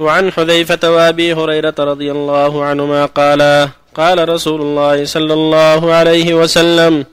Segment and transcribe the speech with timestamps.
[0.00, 7.04] وعن حذيفة وأبي هريرة رضي الله عنهما قالا قال رسول الله صلى الله عليه وسلم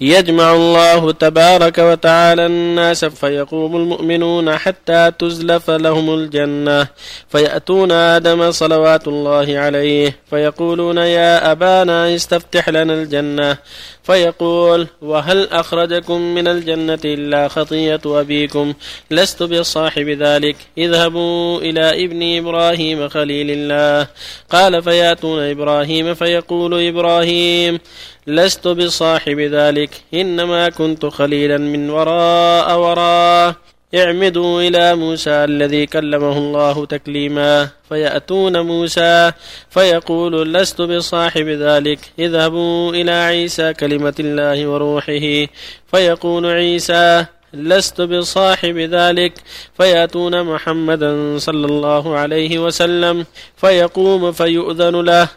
[0.00, 6.86] يجمع الله تبارك وتعالى الناس فيقوم المؤمنون حتى تزلف لهم الجنة
[7.28, 13.58] فيأتون آدم صلوات الله عليه فيقولون يا أبانا استفتح لنا الجنة.
[14.02, 18.72] فيقول وهل أخرجكم من الجنة إلا خطية أبيكم؟
[19.10, 24.06] لست بصاحب ذلك اذهبوا إلى ابن إبراهيم خليل الله.
[24.50, 27.78] قال فيأتون إبراهيم فيقول إبراهيم
[28.26, 33.54] لست بصاحب ذلك إنما كنت خليلا من وراء وراء.
[33.94, 37.68] اعمدوا إلى موسى الذي كلمه الله تكليما.
[37.88, 39.32] فيأتون موسى
[39.70, 45.46] فيقول لست بصاحب ذلك اذهبوا إلى عيسى كلمة الله وروحه.
[45.90, 49.32] فيقول عيسى لست بصاحب ذلك.
[49.76, 55.28] فيأتون محمدا صلى الله عليه وسلم فيقوم فيؤذن له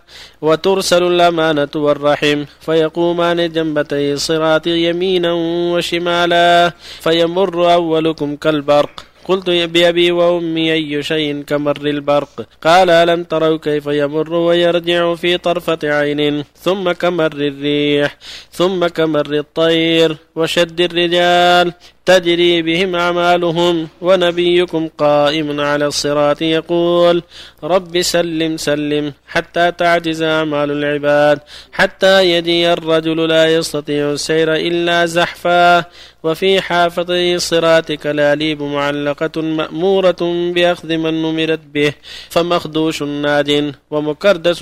[0.42, 5.34] وترسل الأمانة والرحم فيقومان جنبتي الصراط يمينا
[5.74, 9.06] وشمالا فيمر أولكم كالبرق.
[9.26, 15.80] قلت بأبي وأمي أي شيء كمر البرق؟ قال ألم تروا كيف يمر ويرجع في طرفة
[15.84, 18.18] عين ثم كمر الريح
[18.52, 21.74] ثم كمر الطير وشد الرجال
[22.06, 27.24] تجري بهم أعمالهم ونبيكم قائم على الصراط يقول
[27.64, 31.40] رب سلم سلم حتى تعجز أعمال العباد
[31.72, 35.86] حتى يدي الرجل لا يستطيع السير إلا زحفا
[36.24, 41.94] وفي حافظي الصراط كلاليب معلقة مأمورة بأخذ من نمرت به
[42.30, 44.60] فمخدوش ناد ومكردس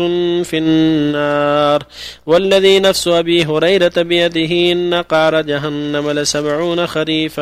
[0.49, 1.83] في النار
[2.25, 7.32] والذي نفس أبي هريرة بيده إن قعر جهنم لسبعون خريفا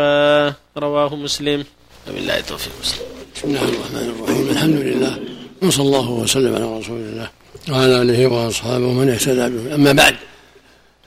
[0.78, 1.66] رواه مسلم؟
[2.10, 3.06] وبالله التوفيق مسلم.
[3.36, 4.50] بسم الله الرحمن الرحيم.
[4.50, 5.20] الحمد لله.
[5.62, 7.30] وصلى الله وسلم على رسول الله
[7.70, 9.76] وعلى آله وأصحابه ومن اهتدى به.
[9.76, 10.16] أما بعد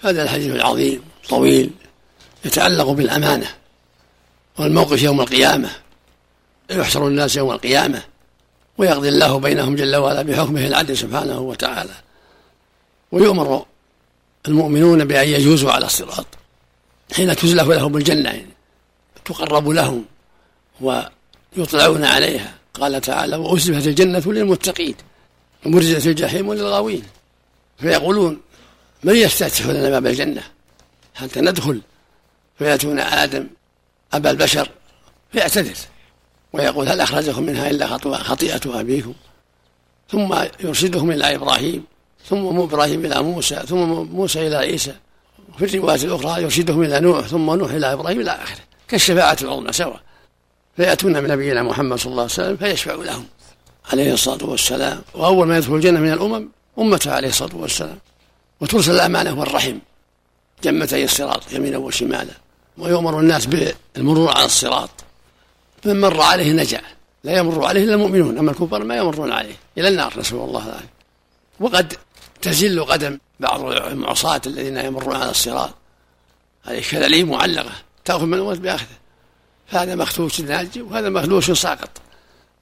[0.03, 1.71] هذا الحديث العظيم طويل
[2.45, 3.47] يتعلق بالأمانة
[4.59, 5.71] والموقف يوم القيامة.
[6.71, 8.03] يحشر الناس يوم القيامة
[8.79, 11.95] ويقضي الله بينهم جل وعلا بحكمه العدل سبحانه وتعالى.
[13.13, 13.67] ويؤمر
[14.49, 16.27] المؤمنون بأن يجوزوا على الصراط
[17.13, 18.31] حين تزلف لهم الجنة.
[18.31, 18.54] يعني
[19.25, 20.05] تقرب لهم
[20.81, 22.55] ويطلعون عليها.
[22.75, 24.95] قال تعالى وأزلفت الجنة للمتقين
[25.67, 27.03] ومرزت الجحيم للغاوين.
[27.79, 28.41] فيقولون
[29.05, 30.43] من يستفتح لنا باب الجنة؟
[31.15, 31.81] حتى ندخل
[32.59, 33.47] فيأتون آدم
[34.13, 34.69] أبا البشر
[35.33, 35.75] فيعتذر.
[36.53, 39.15] ويقول هل أخرجكم منها إلا خطيئة أبيكم؟
[40.11, 41.85] ثم يرشدهم إلى إبراهيم
[42.29, 44.95] ثم إبراهيم إلى موسى ثم موسى إلى عيسى.
[45.55, 48.65] وفي الرواية الأخرى يرشدهم إلى نوح ثم نوح إلى إبراهيم إلى آخره.
[48.95, 49.97] كالشفاعة العظمى سوا
[50.77, 53.27] فيأتون بنبينا محمد صلى الله عليه وسلم فيشفع لهم
[53.93, 55.03] عليه الصلاة والسلام.
[55.15, 57.99] وأول ما يدخل الجنة من الأمم أمته عليه الصلاة والسلام.
[58.61, 59.79] وترسل الأمانة والرحم
[60.65, 62.33] جمتي الصراط يمينا وشمالا.
[62.79, 64.91] ويؤمر الناس بالمرور على الصراط.
[65.85, 66.81] من مر عليه نجا.
[67.25, 68.39] لا يمر عليه إلا المؤمنون.
[68.39, 69.57] أما الكفار ما يمرون عليه.
[69.79, 70.89] إلى النار نسأل الله ذلك
[71.61, 71.95] وقد
[72.43, 75.75] تزل قدم بعض العصاة الذين يمرون على الصراط.
[76.65, 77.73] هذه كلاليب معلقة.
[78.05, 78.97] تأخذ من الموت بأخذه.
[79.67, 81.91] فهذا مخدوش ناجي وهذا مخدوش ساقط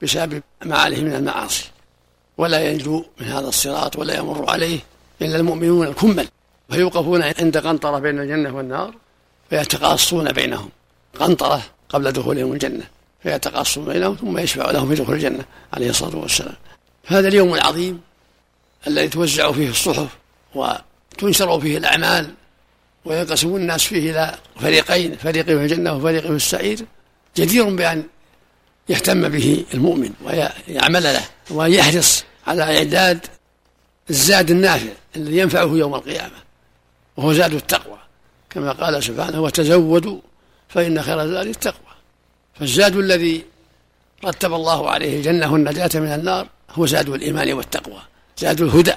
[0.01, 1.65] بسبب ما عليه من المعاصي.
[2.37, 4.79] ولا ينجو من هذا الصراط ولا يمر عليه
[5.21, 6.27] إلا المؤمنون الكمل.
[6.69, 8.93] فيوقفون عند قنطرة بين الجنة والنار
[9.49, 10.69] فيتقاصون بينهم.
[11.19, 12.83] قنطرة قبل دخولهم الجنة
[13.23, 16.55] فيتقاصون بينهم ثم يشفع لهم في دخول الجنة عليه الصلاة والسلام.
[17.03, 18.01] فهذا اليوم العظيم
[18.87, 20.17] الذي توزع فيه الصحف
[20.55, 22.33] وتنشر فيه الأعمال
[23.05, 26.79] وينقسم الناس فيه إلى فريقين فريق في الجنة وفريق في السعير
[27.37, 28.03] جدير بأن
[28.89, 31.21] يهتم به المؤمن ويعمل له
[31.51, 33.19] ويحرص على إعداد
[34.09, 36.35] الزاد النافع الذي ينفعه يوم القيامة
[37.17, 37.97] وهو زاد التقوى.
[38.49, 40.19] كما قال سبحانه وتزودوا
[40.69, 41.93] فإن خير الزاد التقوى.
[42.59, 43.43] فالزاد الذي
[44.25, 48.01] رتب الله عليه الجنة والنجاة من النار هو زاد الإيمان والتقوى
[48.37, 48.93] زاد الهدى.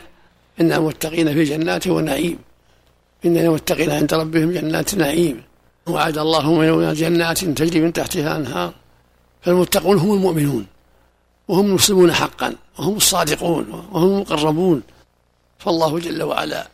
[0.61, 2.39] إن المتقين في جنات ونعيم.
[3.25, 5.43] إن المتقين عند ربهم جنات نعيم
[5.87, 8.73] وعد الله من جنات تجري من تحتها أنهار
[9.43, 10.67] فالمتقون هم المؤمنون.
[11.49, 12.55] وهم المسلمون حقا.
[12.79, 13.89] وهم الصادقون.
[13.93, 14.83] وهم المقربون.
[15.59, 16.69] فالله جل وعلا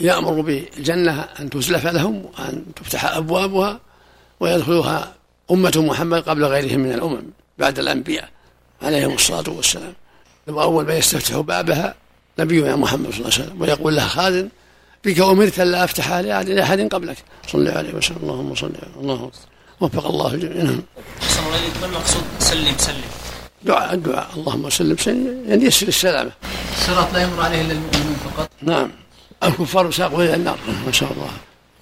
[0.00, 3.80] يأمر بالجنة أن تزلف لهم وأن تفتح أبوابها
[4.40, 5.14] ويدخلها
[5.50, 7.22] أمة محمد قبل غيرهم من الأمم
[7.58, 8.28] بعد الأنبياء
[8.82, 9.94] عليهم الصلاة والسلام.
[10.46, 11.94] وأول ما يستفتح بابها
[12.38, 14.48] نبينا محمد صلى الله عليه وسلم ويقول له خازن
[15.04, 17.16] بك أمرت ألا أفتح لأحد قبلك.
[17.52, 18.16] صلى عليه وسلم.
[18.22, 19.30] اللهم صل على الله
[19.80, 20.82] وفق الله الجميع نعم
[21.80, 23.00] ما المقصود؟ سلم سلم.
[23.62, 25.44] دعاء الدعاء اللهم سلم سلم.
[25.48, 26.30] يعني يسر السلامة.
[26.78, 28.50] الصراط لا يمر عليه إلا المؤمنون فقط.
[28.62, 28.90] نعم.
[29.44, 30.58] الكفار ساقوا إلى النار.
[30.86, 31.30] ما شاء الله.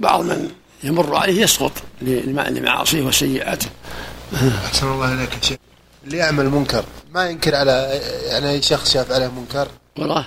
[0.01, 0.51] بعض من
[0.85, 1.73] يمر عليه يسقط
[2.03, 3.69] لمعاصيه وسيئاته.
[4.67, 5.59] أحسن الله إليك يا شيخ.
[6.05, 6.85] اللي يعمل منكر.
[7.15, 9.69] ما ينكر على يعني أي شخص شاف عليه منكر؟
[9.99, 10.27] وراه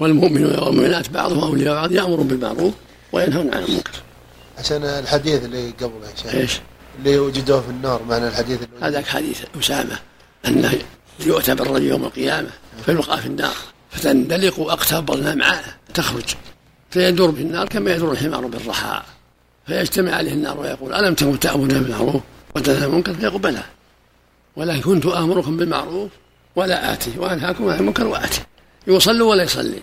[0.00, 2.74] والمؤمنون والمؤمنات بعضهم أولياء بعض يأمرون بالمعروف
[3.12, 3.92] وينهون عن المنكر.
[4.58, 6.34] عشان الحديث اللي قبله يا شيخ.
[6.34, 6.60] إيش؟
[6.98, 9.98] اللي وجدوه في النار معنى الحديث اللي هذاك حديث أسامة
[10.46, 10.72] أنه
[11.26, 12.50] يؤتى بالرجل يوم القيامة
[12.86, 13.54] فيلقى في النار
[13.90, 15.64] فتندلق أقتاب الأمعاء
[15.94, 16.34] تخرج.
[16.90, 19.02] فيدور في النار كما يدور الحمار بالرحى.
[19.66, 22.22] فيجتمع عليه النار ويقول ألم تكن تأمرنا بالمعروف
[22.56, 23.62] وتنهى المنكر؟ فيقول بلى.
[24.56, 26.10] ولكن كنت آمركم بالمعروف
[26.56, 28.40] ولا آتي وأنهاكم عن المنكر وآتي.
[28.86, 29.82] يصلوا ولا يصلي.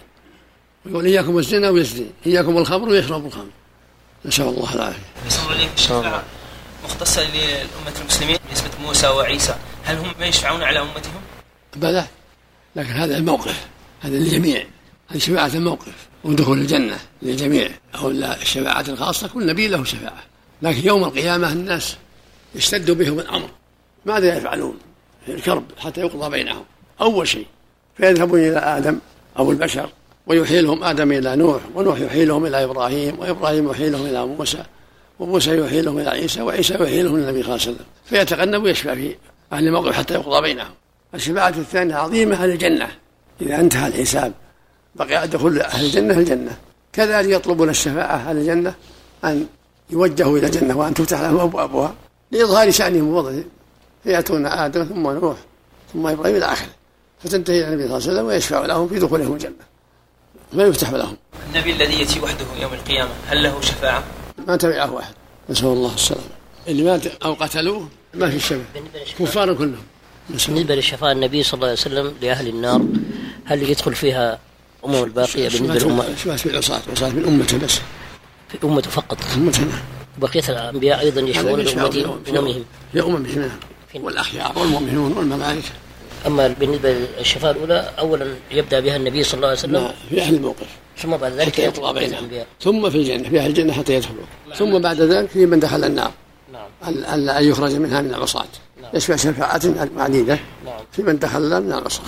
[0.85, 3.49] ويقول إياكم الزنا ويزني إياكم الخمر ويشرب الخمر.
[4.25, 4.99] نسأل الله العافية.
[5.71, 6.23] إن شاء الله.
[6.83, 9.55] مختصة لأمة المسلمين بالنسبة موسى وعيسى.
[9.83, 11.21] هل هم ما يشفعون على أمتهم؟
[11.75, 12.07] بلى.
[12.75, 13.67] لكن هذا الموقف
[14.01, 14.65] هذا للجميع.
[15.07, 16.07] هذه شفاعة الموقف.
[16.23, 17.69] ودخول الجنة للجميع.
[17.95, 20.23] أو الشفاعات الخاصة كل نبي له شفاعة.
[20.61, 21.97] لكن يوم القيامة الناس
[22.55, 23.49] يشتد بهم الأمر.
[24.05, 24.79] ماذا يفعلون؟
[25.25, 26.65] في الكرب حتى يقضى بينهم.
[27.01, 27.47] أول شيء
[27.97, 28.99] فيذهبون إلى آدم
[29.39, 29.89] أو البشر
[30.27, 34.63] ويحيلهم آدم إلى نوح ونوح يحيلهم إلى إبراهيم وإبراهيم يحيلهم إلى موسى
[35.19, 37.85] وموسى يحيلهم إلى عيسى وعيسى يحيلهم إلى النبي صلى الله عليه وسلم.
[38.05, 39.15] فيتغنم ويشفع في
[39.53, 40.71] أهل الموقف حتى يقضى بينهم.
[41.15, 42.88] الشفاعة الثانية عظيمة أهل الجنة.
[43.41, 44.33] إذا انتهى الحساب
[44.95, 46.57] بقي دخول أهل الجنة الجنة.
[46.94, 48.73] كذلك يطلبون الشفاعة أهل الجنة
[49.25, 49.47] أن
[49.89, 51.95] يوجهوا إلى الجنة وأن تفتح لهم أبوابها
[52.31, 53.44] لإظهار شأنهم ووضعهم.
[54.03, 55.38] فيأتون آدم ثم نوح
[55.94, 56.76] ثم إبراهيم إلى آخره.
[57.24, 59.54] فتنتهي النبي صلى الله عليه وسلم ويشفع لهم في دخولهم الجنة
[60.54, 61.18] ما يفتح لهم.
[61.54, 64.04] النبي الذي يأتي وحده يوم القيامة هل له شفاعة؟
[64.48, 65.14] ما تبعه واحد
[65.50, 66.24] نسأل الله السلامة.
[66.68, 68.62] اللي مات أو قتلوه؟ ما في شفاعة.
[69.19, 69.84] كفار كلهم.
[70.30, 72.81] بالنسبة للشفاعة النبي صلى الله عليه وسلم لأهل النار
[73.46, 74.40] هل يدخل فيها
[74.86, 77.80] أمم الباقية بالنسبة للأمة؟ شفاعة في العصاة عصاة من أمته بس.
[78.50, 79.18] في أمته فقط.
[79.36, 79.68] أمته
[80.18, 83.52] بقية الأنبياء أيضا يشفعون لأمتهم أممهم في أممهم
[83.96, 85.69] والأخيار والمؤمنون والملائكة.
[86.25, 89.92] أما بالنسبة للشفاعة الأولى أولا يبدأ بها النبي صلى الله عليه وسلم.
[90.10, 90.68] في أهل الموقف.
[90.98, 92.30] ثم بعد ذلك حتى يطلع بينهم.
[92.62, 94.24] ثم في الجنة في أهل الجنة حتى يدخلوا.
[94.56, 96.12] ثم بعد ذلك في من دخل النار.
[96.54, 97.04] نعم.
[97.30, 98.46] أن يخرج منها من العصاة.
[98.81, 98.92] نعم.
[98.94, 99.66] يشفع شفاعات
[99.98, 100.40] عديدة.
[100.66, 100.80] نعم.
[100.92, 102.04] في من دخل من العصاة.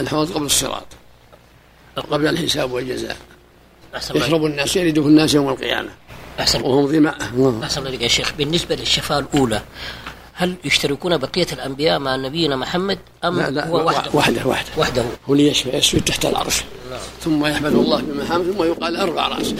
[0.00, 0.86] الحوض قبل الصراط.
[2.10, 3.16] قبل الحساب والجزاء.
[4.14, 5.90] يشرب الناس يرده الناس يوم القيامة.
[6.40, 6.60] أحسن.
[6.60, 7.16] وهم ظماء
[7.62, 8.32] أحسن لك يا شيخ.
[8.38, 9.62] بالنسبة للشفاعة الأولى
[10.40, 15.04] هل يشتركون بقية الأنبياء مع نبينا محمد أم لا لا هو وحده؟ وحده وحده, وحده.
[15.28, 17.00] هو يشفع يسجد تحت العرش نعم.
[17.24, 19.54] ثم يحمد الله بمحامد ثم يقال أربع رأس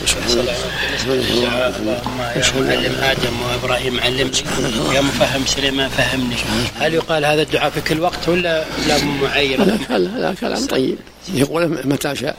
[2.55, 4.31] علم آدم وإبراهيم علمني
[4.93, 6.35] يا مفهم سليمان فهمني.
[6.79, 10.97] هل يقال هذا الدعاء في كل وقت ولا لا؟ معين؟ هذا كلام طيب.
[11.33, 12.35] يقول متى شاء.